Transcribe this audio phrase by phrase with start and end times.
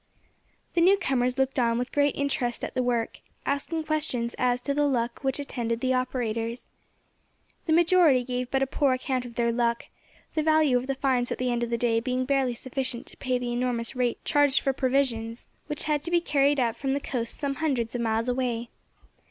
[0.73, 4.73] The new comers looked on with great interest at the work, asking questions as to
[4.73, 6.65] the luck which attended the operators.
[7.67, 9.85] The majority gave but a poor account of their luck,
[10.33, 13.17] the value of the finds at the end of the day being barely sufficient to
[13.17, 16.99] pay the enormous rate charged for provisions, which had to be carried up from the
[16.99, 18.69] coast some hundreds of miles away.